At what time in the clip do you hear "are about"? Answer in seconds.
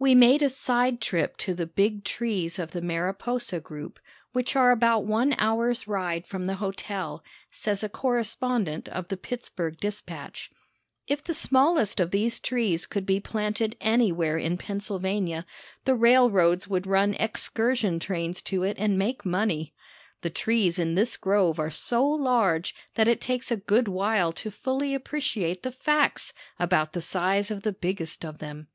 4.56-5.04